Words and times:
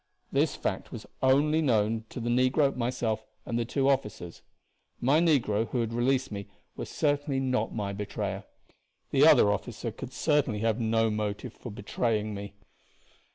This 0.31 0.55
fact 0.55 0.91
was 0.91 1.05
only 1.21 1.61
known 1.61 2.05
to 2.09 2.19
the 2.19 2.31
negro, 2.31 2.75
myself, 2.75 3.23
and 3.45 3.59
the 3.59 3.65
two 3.65 3.87
officers. 3.87 4.41
My 4.99 5.19
negro, 5.19 5.67
who 5.67 5.79
had 5.81 5.93
released 5.93 6.31
me, 6.31 6.47
was 6.75 6.89
certainly 6.89 7.39
not 7.39 7.75
my 7.75 7.93
betrayer; 7.93 8.45
the 9.11 9.27
other 9.27 9.51
officer 9.51 9.91
could 9.91 10.11
certainly 10.11 10.61
have 10.61 10.77
had 10.77 10.81
no 10.85 11.01
possible 11.03 11.11
motive 11.17 11.53
for 11.53 11.69
betraying 11.71 12.33
me. 12.33 12.55